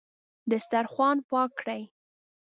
[0.49, 1.81] دسترخوان پاک کړئ